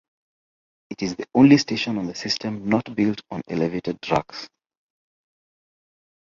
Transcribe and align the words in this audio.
It 0.89 1.03
is 1.03 1.15
the 1.15 1.27
only 1.35 1.57
station 1.59 1.99
on 1.99 2.07
the 2.07 2.15
system 2.15 2.67
not 2.67 2.95
built 2.95 3.21
on 3.29 3.43
elevated 3.47 4.01
tracks. 4.01 4.49